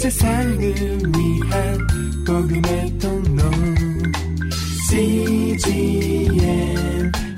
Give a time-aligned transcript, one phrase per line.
[0.00, 1.78] 세상을 위한
[2.26, 3.42] 복음의 통로
[4.88, 6.32] CGM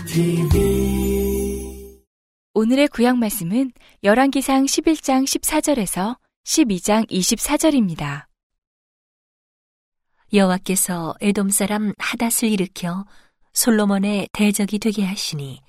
[0.06, 1.90] TV
[2.54, 3.72] 오늘의 구약 말씀은
[4.04, 8.26] 열왕기상 11장 14절에서 12장 24절입니다.
[10.32, 13.06] 여호와께서 에돔 사람 하닷을 일으켜
[13.54, 15.60] 솔로몬의 대적이 되게 하시니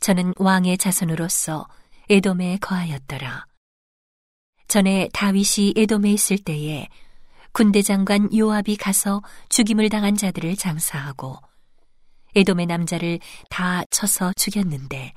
[0.00, 1.68] 저는 왕의 자손으로서
[2.08, 3.51] 에돔에 거하였더라.
[4.72, 6.88] 전에 다윗이 에돔에 있을 때에
[7.52, 11.36] 군대 장관 요압이 가서 죽임을 당한 자들을 장사하고
[12.34, 13.18] 에돔의 남자를
[13.50, 15.12] 다 쳐서 죽였는데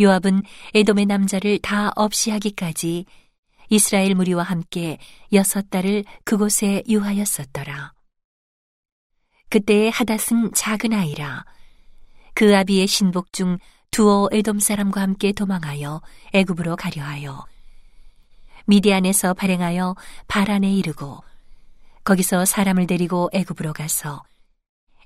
[0.00, 0.42] 요압은
[0.74, 3.04] 에돔의 남자를 다 없이 하기까지
[3.68, 4.98] 이스라엘 무리와 함께
[5.32, 7.92] 여섯 달을 그곳에 유하였었더라.
[9.48, 11.44] 그때의 하닷은 작은 아이라
[12.34, 13.58] 그 아비의 신복 중
[13.92, 17.46] 두어 에돔 사람과 함께 도망하여 애굽으로 가려 하여
[18.66, 19.94] 미디안에서 발행하여
[20.26, 21.22] 바란에 이르고
[22.04, 24.22] 거기서 사람을 데리고 애굽으로 가서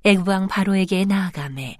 [0.05, 1.77] 애굽 왕 바로에게 나아가매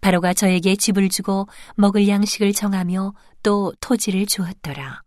[0.00, 5.02] 바로가 저에게 집을 주고 먹을 양식을 정하며 또 토지를 주었더라.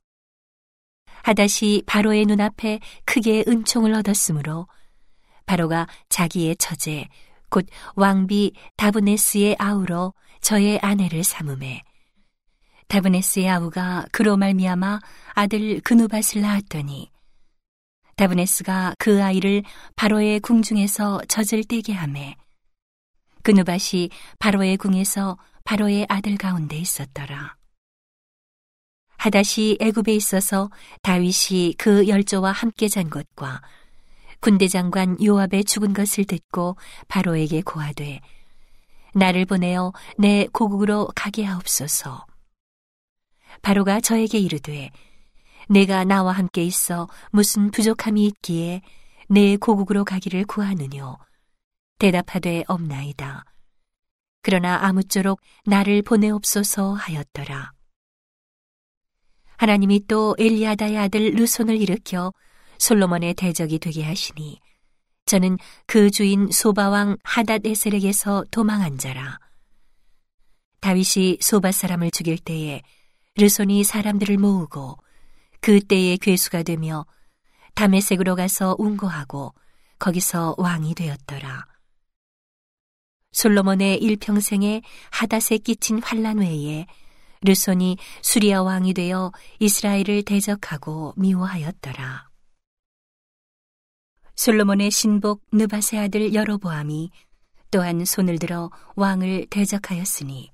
[1.24, 4.68] 하닷이 바로의 눈앞에 크게 은총을 얻었으므로
[5.46, 7.08] 바로가 자기의 처제
[7.50, 11.84] 곧 왕비 다브네스의 아우로 저의 아내를 삼음해
[12.94, 15.00] 다브네스의 아우가 그로 말미암아
[15.30, 17.10] 아들 그누밭을 낳았더니
[18.18, 19.64] 다브네스가 그 아이를
[19.96, 22.36] 바로의 궁중에서 젖을 떼게 하매
[23.42, 27.56] 그누밭이 바로의 궁에서 바로의 아들 가운데 있었더라.
[29.18, 30.70] 하닷이 애굽에 있어서
[31.02, 33.64] 다윗이 그 열조와 함께 잔 것과
[34.40, 36.78] 군대 장관 요압의 죽은 것을 듣고
[37.08, 38.20] 바로에게 고하되
[39.16, 42.28] 나를 보내어 내 고국으로 가게 하옵소서.
[43.62, 44.90] 바로가 저에게 이르되
[45.70, 48.82] 내가 나와 함께 있어 무슨 부족함이 있기에
[49.30, 51.18] 내 고국으로 가기를 구하느뇨.
[52.00, 53.46] 대답하되 없나이다.
[54.42, 57.72] 그러나 아무쪼록 나를 보내옵소서 하였더라.
[59.58, 62.34] 하나님이 또 엘리아다의 아들 르손을 일으켜
[62.78, 64.60] 솔로몬의 대적이 되게 하시니
[65.26, 69.40] 저는 그 주인 소바왕 하닷 에셀에게서 도망한 자라.
[70.82, 72.82] 다윗이 소바 사람을 죽일 때에
[73.36, 74.98] 르손이 사람들을 모으고
[75.60, 77.06] 그 때에 괴수가 되며
[77.74, 79.56] 담에색으로 가서 운고하고
[79.98, 81.66] 거기서 왕이 되었더라.
[83.32, 86.86] 솔로몬의 일평생에 하닷에 끼친 환란 외에
[87.42, 92.30] 르손이 수리아 왕이 되어 이스라엘을 대적하고 미워하였더라.
[94.36, 97.10] 솔로몬의 신복 느바세 아들 여로보암이
[97.72, 100.53] 또한 손을 들어 왕을 대적하였으니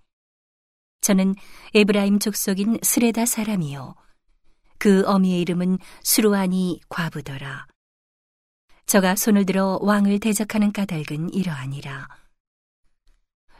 [1.02, 1.36] 저는
[1.74, 3.96] 에브라임 족속인 스레다 사람이요
[4.78, 7.68] 그 어미의 이름은 수루아니 과부더라.
[8.86, 12.08] 저가 손을 들어 왕을 대적하는 까닭은 이러하니라.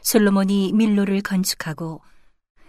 [0.02, 2.02] 솔로몬이 밀로를 건축하고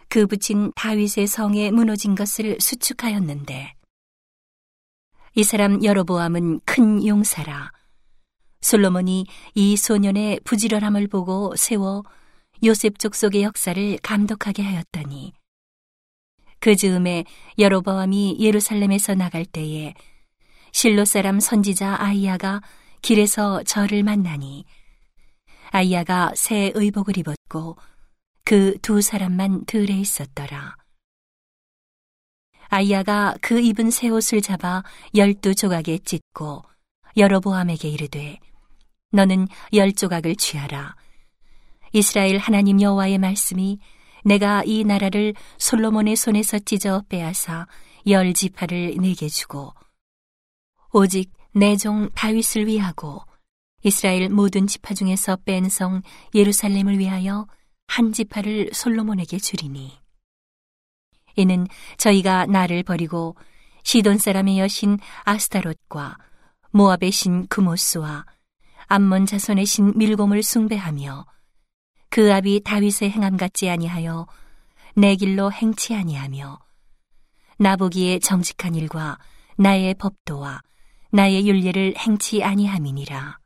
[0.09, 3.73] 그 붙인 다윗의 성에 무너진 것을 수축하였는데
[5.35, 7.71] 이 사람 여로보암은 큰 용사라
[8.59, 12.03] 솔로몬이 이 소년의 부지런함을 보고 세워
[12.63, 15.33] 요셉 족속의 역사를 감독하게 하였더니
[16.59, 17.25] 그 즈음에
[17.57, 19.93] 여로보암이 예루살렘에서 나갈 때에
[20.71, 22.61] 실로 사람 선지자 아이야가
[23.01, 24.65] 길에서 저를 만나니
[25.71, 27.77] 아이야가 새 의복을 입었고
[28.43, 30.75] 그 두 사람만 들에 있었더라.
[32.67, 34.83] 아이야가 그 입은 새 옷을 잡아
[35.15, 36.63] 열두 조각에 찢고
[37.15, 38.39] 여로보암에게 이르되
[39.11, 40.95] 너는 열 조각을 취하라.
[41.93, 43.79] 이스라엘 하나님 여호와의 말씀이
[44.23, 47.67] 내가 이 나라를 솔로몬의 손에서 찢어 빼앗아
[48.07, 49.73] 열 지파를 내게 주고
[50.93, 53.21] 오직 내 종 다윗을 위하고
[53.83, 56.01] 이스라엘 모든 지파 중에서 뺀 성
[56.33, 57.47] 예루살렘을 위하여
[57.87, 59.99] 한 지파를 솔로몬에게 주리니.
[61.35, 63.35] 이는 저희가 나를 버리고
[63.83, 66.17] 시돈 사람의 여신 아스타롯과
[66.71, 68.25] 모압의 신 그모스와
[68.87, 71.25] 암몬 자손의 신 밀곰을 숭배하며
[72.11, 74.27] 그 아비 다윗의 행함 같지 아니하여
[74.97, 76.59] 내 길로 행치 아니하며
[77.57, 79.17] 나보기에 정직한 일과
[79.57, 80.61] 나의 법도와
[81.11, 83.39] 나의 윤례를 행치 아니함이니라.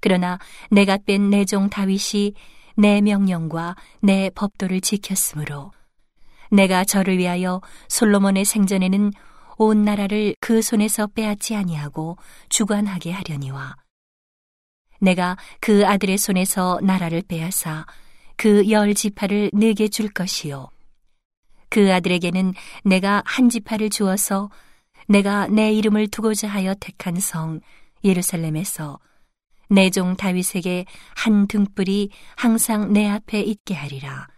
[0.00, 0.38] 그러나
[0.70, 2.34] 내가 뺀 내 종 다윗이
[2.76, 5.72] 내 명령과 내 법도를 지켰으므로
[6.50, 9.10] 내가 저를 위하여 솔로몬의 생전에는
[9.56, 12.18] 온 나라를 그 손에서 빼앗지 아니하고
[12.50, 13.76] 주관하게 하려니와
[15.02, 17.84] 내가 그 아들의 손에서 나라를 빼앗아
[18.36, 20.68] 그 열 지파를 내게 줄 것이요
[21.68, 22.54] 그 아들에게는
[22.84, 24.50] 내가 한 지파를 주어서
[25.08, 27.60] 내가 내 이름을 두고자 하여 택한 성
[28.04, 28.98] 예루살렘에서
[29.68, 30.84] 내 종 다윗에게
[31.16, 34.28] 한 등불이 항상 내 앞에 있게 하리라.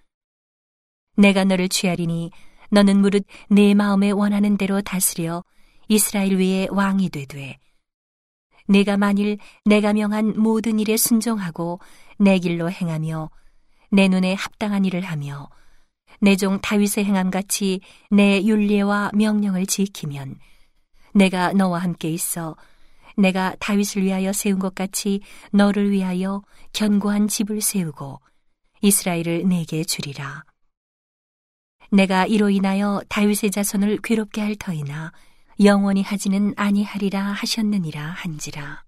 [1.16, 2.30] 내가 너를 취하리니
[2.70, 5.42] 너는 무릇 내 마음에 원하는 대로 다스려
[5.88, 7.58] 이스라엘 위에 왕이 되되
[8.66, 11.80] 내가 만일 내가 명한 모든 일에 순종하고
[12.18, 13.30] 내 길로 행하며
[13.90, 15.48] 내 눈에 합당한 일을 하며
[16.20, 17.80] 내 종 다윗의 행함 같이
[18.10, 20.38] 내 윤례와 명령을 지키면
[21.12, 22.56] 내가 너와 함께 있어
[23.16, 25.20] 내가 다윗을 위하여 세운 것 같이
[25.52, 28.20] 너를 위하여 견고한 집을 세우고
[28.80, 30.44] 이스라엘을 내게 주리라.
[31.90, 35.12] 내가 이로 인하여 다윗의 자손을 괴롭게 할 터이나
[35.62, 38.84] 영원히 하지는 아니하리라 하셨느니라 한지라.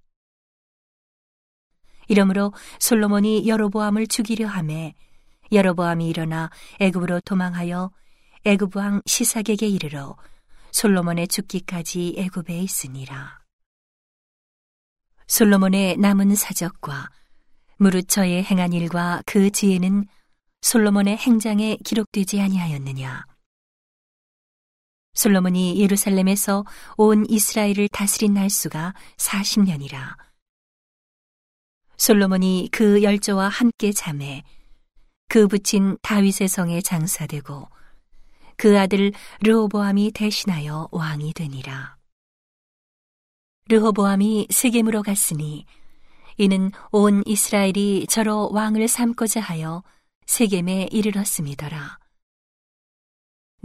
[2.08, 4.94] 이러므로 솔로몬이 여로보암을 죽이려 함에
[5.52, 7.90] 여로보암이 일어나 애굽으로 도망하여
[8.44, 10.16] 애굽 왕 시삭에게 이르러
[10.72, 13.40] 솔로몬의 죽기까지 애굽에 있으니라.
[15.26, 17.10] 솔로몬의 남은 사적과
[17.78, 20.06] 무릇 저의 행한 일과 그 지혜는
[20.62, 23.26] 솔로몬의 행장에 기록되지 아니하였느냐.
[25.16, 26.64] 솔로몬이 예루살렘에서
[26.96, 30.16] 온 이스라엘을 다스린 날수가 40년이라.
[31.96, 34.44] 솔로몬이 그 열조와 함께 잠에
[35.28, 37.68] 그 붙인 다윗의 성에 장사되고
[38.56, 41.96] 그 아들 르호보암이 대신하여 왕이 되니라.
[43.68, 45.64] 르호보암이 세겜으로 갔으니
[46.36, 49.82] 이는 온 이스라엘이 저로 왕을 삼고자 하여
[50.26, 52.05] 세겜에 이르렀음이더라.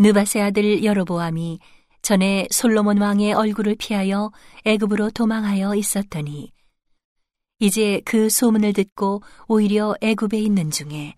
[0.02, 1.60] 느바세 아들 여로보암이
[2.02, 4.32] 전에 솔로몬 왕의 얼굴을 피하여
[4.66, 6.52] 애굽으로 도망하여 있었더니
[7.60, 11.14] 이제 그 소문을 듣고 오히려 애굽에 있는 중에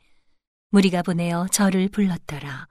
[0.72, 2.68] 무리가 보내어 저를 불렀더라.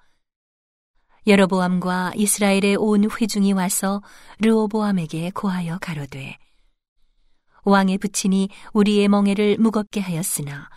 [1.26, 4.03] 여로보암과 이스라엘의 온 회중이 와서
[4.41, 6.37] 르오보암에게 고하여 가로되
[7.64, 10.69] 왕의 부친이 우리의 멍에를 무겁게 하였으나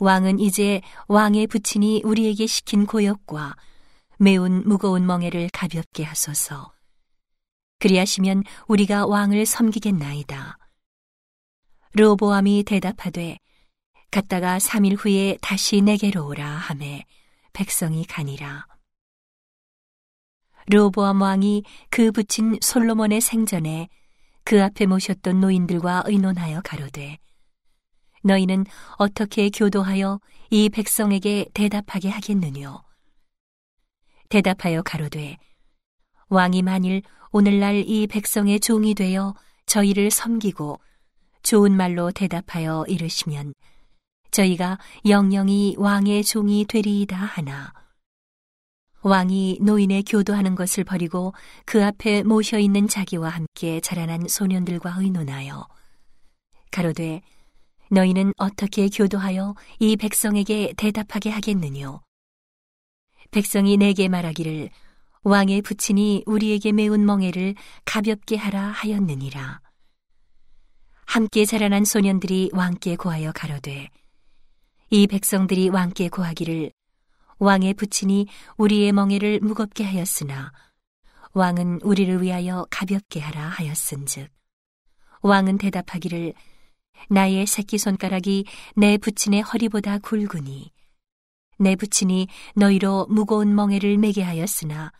[0.00, 3.54] 왕은 이제 왕의 부친이 우리에게 시킨 고역과
[4.20, 6.72] 매운 무거운 멍에를 가볍게 하소서.
[7.78, 10.58] 그리하시면 우리가 왕을 섬기겠나이다.
[11.92, 13.38] 르보암이 대답하되
[14.10, 17.04] 갔다가 3일 후에 다시 내게로 오라 하매
[17.52, 18.66] 백성이 가니라.
[20.66, 23.88] 르보암 왕이 그 붙인 솔로몬의 생전에
[24.42, 27.18] 그 앞에 모셨던 노인들과 의논하여 가로되
[28.24, 28.66] 너희는
[28.96, 30.20] 어떻게 교도하여
[30.50, 32.87] 이 백성에게 대답하게 하겠느뇨?
[34.28, 35.38] 대답하여 가로되
[36.28, 39.34] 왕이 만일 오늘날 이 백성의 종이 되어
[39.66, 40.80] 저희를 섬기고
[41.42, 43.54] 좋은 말로 대답하여 이르시면
[44.30, 47.72] 저희가 영영이 왕의 종이 되리이다 하나.
[49.02, 51.32] 왕이 노인의 교도하는 것을 버리고
[51.64, 55.66] 그 앞에 모셔 있는 자기와 함께 자라난 소년들과 의논하여
[56.70, 57.22] 가로되
[57.90, 62.02] 너희는 어떻게 교도하여 이 백성에게 대답하게 하겠느뇨
[63.30, 64.70] 백성이 내게 말하기를
[65.22, 67.54] 왕의 부친이 우리에게 매운 멍에를
[67.84, 69.60] 가볍게 하라 하였느니라.
[71.04, 73.88] 함께 자라난 소년들이 왕께 고하여 가로되
[74.90, 76.70] 이 백성들이 왕께 고하기를
[77.38, 78.26] 왕의 부친이
[78.56, 80.52] 우리의 멍에를 무겁게 하였으나
[81.32, 84.30] 왕은 우리를 위하여 가볍게 하라 하였은즉
[85.22, 86.32] 왕은 대답하기를
[87.10, 88.44] 나의 새끼 손가락이
[88.76, 90.72] 내 부친의 허리보다 굵으니
[91.58, 94.92] 내 부친이 너희로 무거운 멍에를 매게 하였으나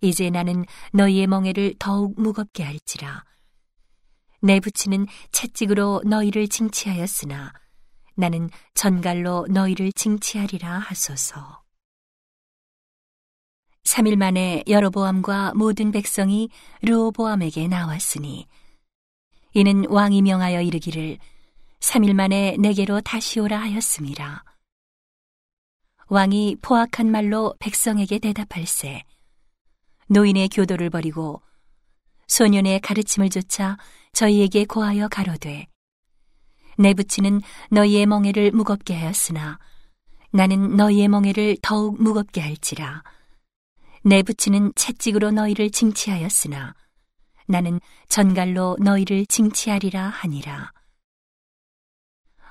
[0.00, 3.24] 이제 나는 너희의 멍에를 더욱 무겁게 할지라.
[4.40, 7.52] 내 부친은 채찍으로 너희를 징치하였으나
[8.14, 11.62] 나는 전갈로 너희를 징치하리라 하소서.
[13.84, 16.50] 3일 만에 여로보암과 모든 백성이
[16.82, 18.46] 르오보암에게 나왔으니
[19.54, 21.18] 이는 왕이 명하여 이르기를
[21.80, 24.44] 3일 만에 내게로 다시 오라 하였습니다.
[26.10, 29.02] 왕이 포악한 말로 백성에게 대답할세.
[30.06, 31.42] 노인의 교도를 버리고
[32.28, 33.76] 소년의 가르침을 조차
[34.14, 35.66] 저희에게 고하여 가로되
[36.78, 39.58] 내 부치는 너희의 멍에를 무겁게 하였으나
[40.30, 43.02] 나는 너희의 멍에를 더욱 무겁게 할지라
[44.02, 46.74] 내 부치는 채찍으로 너희를 징치하였으나
[47.48, 50.72] 나는 전갈로 너희를 징치하리라 하니라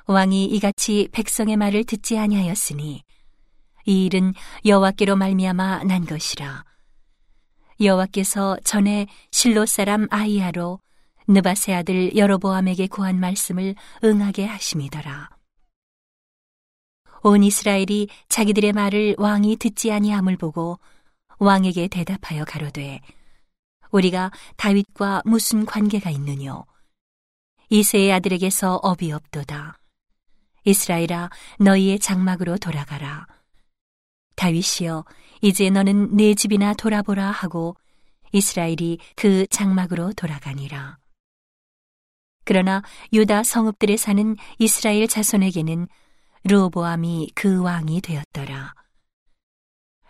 [0.06, 3.04] 왕이 이같이 백성의 말을 듣지 아니하였으니
[3.88, 4.34] 이 일은
[4.66, 6.66] 여호와께로 말미암아 난 것이라.
[7.80, 10.82] 여호와께서 전에 실로 사람 아이야로
[11.30, 15.30] 느바세 아들 여로보암에게 구한 말씀을 응하게 하심이더라.
[17.24, 20.80] 온 이스라엘이 자기들의 말을 왕이 듣지 아니함을 보고
[21.40, 23.00] 왕에게 대답하여 가로되
[23.92, 26.66] 우리가 다윗과 무슨 관계가 있느뇨?
[27.70, 29.80] 이세의 아들에게서 업이 없도다.
[30.66, 31.30] 이스라엘아,
[31.60, 33.28] 너희의 장막으로 돌아가라.
[34.38, 35.04] 다윗이여,
[35.42, 37.76] 이제 너는 내 집이나 돌아보라 하고
[38.32, 40.98] 이스라엘이 그 장막으로 돌아가니라.
[42.46, 45.88] 그러나 유다 성읍들에 사는 이스라엘 자손에게는
[46.46, 48.74] 르호보암이 그 왕이 되었더라.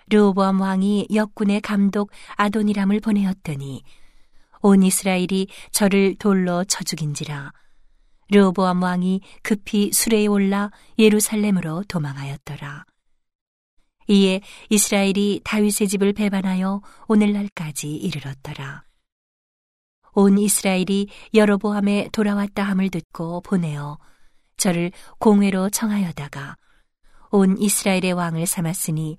[0.09, 3.83] 르호보암 왕이 역군의 감독 아도니람을 보내었더니
[4.61, 7.51] 온 이스라엘이 저를 돌로 쳐 죽인지라
[8.29, 12.85] 르호보암 왕이 급히 수레에 올라 예루살렘으로 도망하였더라.
[14.07, 18.83] 이에 이스라엘이 다윗의 집을 배반하여 오늘날까지 이르렀더라.
[20.13, 23.99] 온 이스라엘이 여로보암에 돌아왔다 함을 듣고 보내어
[24.55, 26.57] 저를 공회로 청하여다가
[27.31, 29.17] 온 이스라엘의 왕을 삼았으니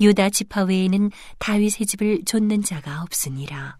[0.00, 3.78] 유다 지파 외에는 다윗의 집을 좇는 자가 없으니라.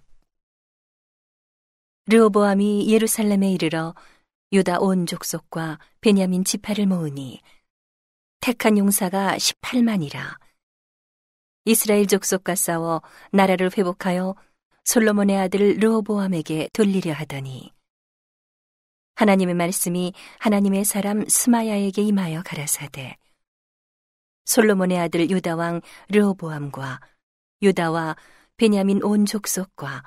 [2.06, 3.94] 르호보암이 예루살렘에 이르러
[4.52, 7.40] 유다 온 족속과 베냐민 지파를 모으니
[8.40, 10.38] 택한 용사가 18만이라.
[11.66, 14.34] 이스라엘 족속과 싸워 나라를 회복하여
[14.84, 17.70] 솔로몬의 아들 르호보암에게 돌리려 하더니
[19.16, 23.18] 하나님의 말씀이 하나님의 사람 스마야에게 임하여 가라사대
[24.46, 27.00] 솔로몬의 아들 유다 왕 르호보암과
[27.62, 28.16] 유다와
[28.56, 30.02] 베냐민 온 족속과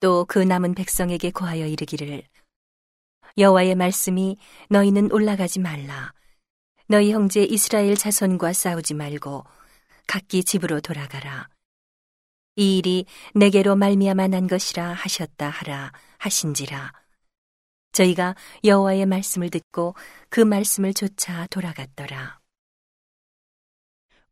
[0.00, 2.22] 또 그 남은 백성에게 고하여 이르기를
[3.38, 4.36] 여호와의 말씀이
[4.68, 6.12] 너희는 올라가지 말라
[6.92, 9.46] 너희 형제 이스라엘 자손과 싸우지 말고
[10.06, 11.48] 각기 집으로 돌아가라
[12.56, 16.92] 이 일이 내게로 말미암아 난 것이라 하셨다 하라 하신지라
[17.92, 18.34] 저희가
[18.64, 19.94] 여호와의 말씀을 듣고
[20.28, 22.40] 그 말씀을 쫓아 돌아갔더라.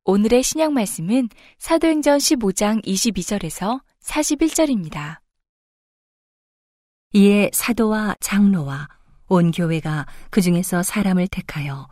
[0.05, 5.21] 오늘의 신약 말씀은 사도행전 15장 22절에서 41절입니다.
[7.14, 8.88] 이에 사도와 장로와
[9.29, 11.88] 온 교회가 그 중에서 사람을 택하여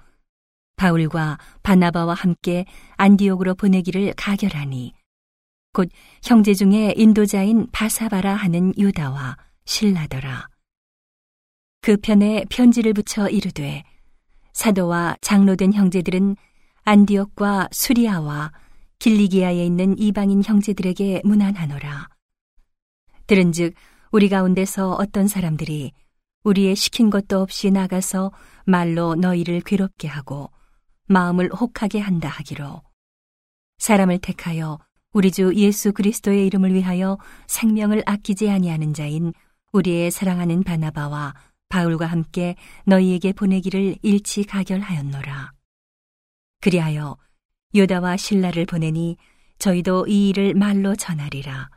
[0.79, 2.65] 바울과 바나바와 함께
[2.97, 4.95] 안디옥으로 보내기를 가결하니
[5.75, 5.91] 곧
[6.23, 10.49] 형제 중에 인도자인 바사바라 하는 유다와 신라더라.
[11.83, 13.85] 그 편에 편지를 붙여 이르되
[14.55, 16.37] 사도와 장로된 형제들은
[16.85, 18.53] 안디옥과 수리아와
[18.99, 22.09] 길리기아에 있는 이방인 형제들에게 문안하노라.
[23.27, 23.75] 들은즉
[24.11, 25.93] 우리 가운데서 어떤 사람들이
[26.45, 28.33] 우리의 시킨 것도 없이 나가서
[28.65, 30.51] 말로 너희를 괴롭게 하고
[31.09, 32.83] 마음을 혹하게 한다 하기로
[33.79, 34.79] 사람을 택하여
[35.13, 39.33] 우리 주 예수 그리스도의 이름을 위하여 생명을 아끼지 아니하는 자인
[39.73, 41.35] 우리의 사랑하는 바나바와
[41.69, 45.53] 바울과 함께 너희에게 보내기를 일치 가결하였노라.
[46.61, 47.17] 그리하여
[47.75, 49.17] 요다와 신라를 보내니
[49.59, 51.71] 저희도 이 일을 말로 전하리라.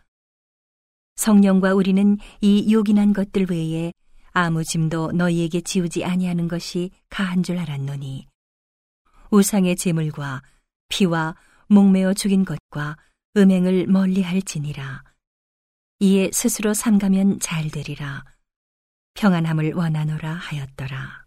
[1.15, 3.91] 성령과 우리는 이 요긴한 것들 외에
[4.31, 8.30] 아무 짐도 너희에게 지우지 아니하는 것이 가한 줄 알았노니
[9.31, 10.43] 우상의 제물과
[10.89, 11.35] 피와
[11.67, 12.97] 목매어 죽인 것과
[13.37, 15.05] 음행을 멀리할 지니라.
[15.99, 18.25] 이에 스스로 삼가면 잘 되리라.
[19.13, 21.25] 평안함을 원하노라 하였더라.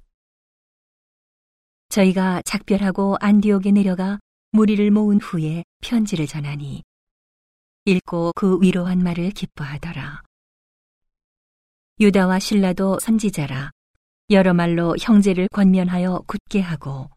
[1.89, 4.19] 저희가 작별하고 안디옥에 내려가
[4.51, 6.83] 무리를 모은 후에 편지를 전하니
[7.87, 10.23] 읽고 그 위로한 말을 기뻐하더라.
[12.01, 13.71] 유다와 신라도 선지자라
[14.31, 17.14] 여러 말로 형제를 권면하여 굳게 하고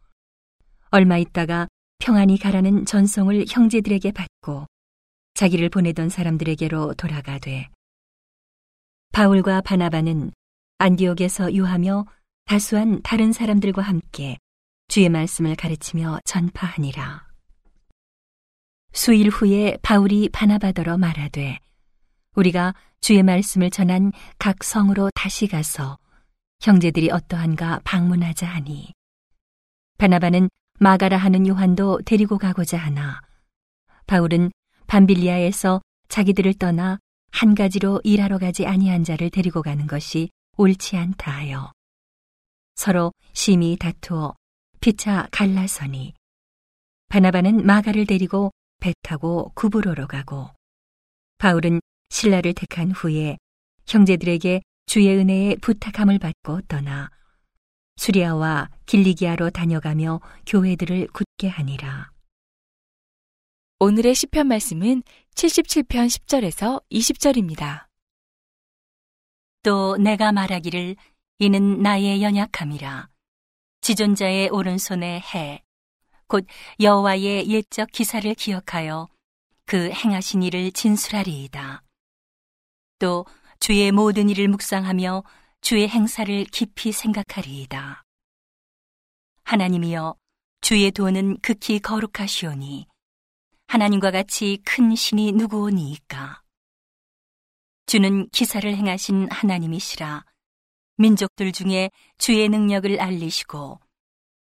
[0.90, 1.68] 얼마 있다가
[2.00, 4.66] 평안히 가라는 전송을 형제들에게 받고
[5.34, 7.70] 자기를 보내던 사람들에게로 돌아가 되
[9.12, 10.32] 바울과 바나바는
[10.78, 12.06] 안디옥에서 유하며
[12.46, 14.38] 다수한 다른 사람들과 함께
[14.88, 17.28] 주의 말씀을 가르치며 전파하니라.
[18.94, 21.60] 수일 후에 바울이 바나바더러 말하되
[22.36, 25.98] 우리가 주의 말씀을 전한 각 성으로 다시 가서
[26.62, 28.94] 형제들이 어떠한가 방문하자 하니
[29.98, 30.50] 바나바는
[30.80, 33.22] 마가라 하는 요한도 데리고 가고자 하나.
[34.06, 34.52] 바울은
[34.86, 37.00] 밤빌리아에서 자기들을 떠나
[37.32, 41.72] 한 가지로 일하러 가지 아니한 자를 데리고 가는 것이 옳지 않다 하여
[42.76, 44.36] 서로 심히 다투어
[44.80, 46.14] 피차 갈라서니
[47.10, 50.50] 바나바는 마가를 데리고 배 타고 구브로로 가고
[51.38, 53.38] 바울은 신라를 택한 후에
[53.88, 57.10] 형제들에게 주의 은혜에 부탁함을 받고 떠나
[57.98, 62.12] 수리아와 길리기아로 다녀가며 교회들을 굳게 하니라.
[63.80, 65.04] 오늘의 시편 말씀은
[65.36, 67.86] 77편 10절에서 20절입니다.
[69.64, 70.96] 또 내가 말하기를
[71.40, 73.10] 이는 나의 연약함이라
[73.82, 75.68] 지존자의 오른손에 해
[76.28, 76.46] 곧
[76.82, 79.08] 여호와의 옛적 기사를 기억하여
[79.66, 81.84] 그 행하신 일을 진술하리이다.
[83.00, 83.26] 또
[83.60, 85.24] 주의 모든 일을 묵상하며
[85.62, 88.04] 주의 행사를 깊이 생각하리이다.
[89.44, 90.16] 하나님이여
[90.62, 92.88] 주의 도는 극히 거룩하시오니
[93.68, 96.42] 하나님과 같이 큰 신이 누구오니이까.
[97.86, 100.26] 주는 기사를 행하신 하나님이시라
[100.98, 103.80] 민족들 중에 주의 능력을 알리시고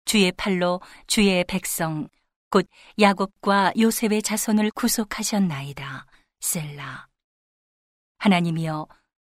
[0.04, 2.08] 주의 팔로 주의 백성
[2.50, 2.68] 곧
[3.00, 6.06] 야곱과 요셉의 자손을 구속하셨나이다.
[6.40, 7.08] 셀라.
[8.18, 8.86] 하나님이여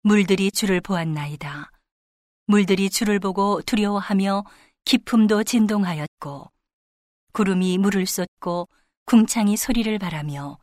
[0.03, 1.71] 물들이 주를 보았나이다.
[2.47, 4.45] 물들이 주를 보고 두려워하며
[4.87, 6.51] 기품도 진동하였고
[7.33, 8.69] 구름이 물을 쏟고
[9.05, 10.59] 궁창이 소리를 바라며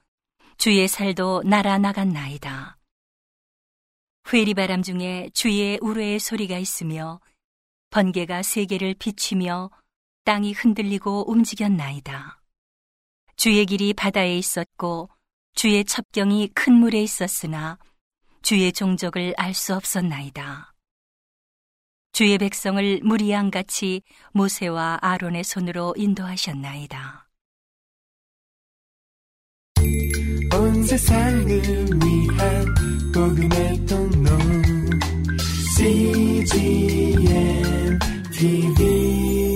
[0.57, 2.79] 주의 살도 날아 나갔나이다.
[4.33, 7.21] 회리바람 중에 주의 우레의 소리가 있으며
[7.91, 9.69] 번개가 세계를 비추며
[10.23, 12.41] 땅이 흔들리고 움직였나이다.
[13.35, 15.09] 주의 길이 바다에 있었고
[15.53, 17.77] 주의 첩경이 큰 물에 있었으나
[18.41, 20.73] 주의 종족을 알 수 없었나이다.
[22.13, 24.01] 주의 백성을 무리양같이
[24.33, 27.27] 모세와 아론의 손으로 인도하셨나이다.
[30.53, 32.75] 온 세상을 위한
[33.13, 34.29] 복음의 통로
[35.77, 37.19] CGM
[38.31, 39.46] TV